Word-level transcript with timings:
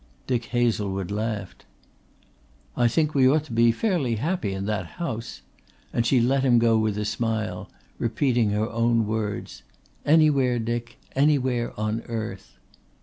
Dick 0.25 0.45
Hazlewood 0.45 1.11
laughed. 1.11 1.63
"I 2.75 2.87
think 2.87 3.13
we 3.13 3.29
ought 3.29 3.43
to 3.43 3.53
be 3.53 3.71
fairly 3.71 4.15
happy 4.15 4.51
in 4.51 4.65
that 4.65 4.87
house," 4.97 5.43
and 5.93 6.07
she 6.07 6.19
let 6.19 6.41
him 6.41 6.57
go 6.57 6.75
with 6.75 6.97
a 6.97 7.05
smile, 7.05 7.69
repeating 7.99 8.49
her 8.49 8.67
own 8.67 9.05
words, 9.05 9.61
"Anywhere, 10.03 10.57
Dick, 10.57 10.97
anywhere 11.15 11.71
on 11.79 12.01
earth." 12.07 12.57